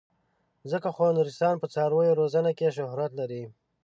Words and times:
ځکه 0.71 0.87
خو 0.95 1.05
نورستان 1.17 1.55
په 1.59 1.67
څارویو 1.73 2.17
روزنه 2.21 2.51
کې 2.57 2.67
شهرت 2.77 3.11
لري. 3.19 3.43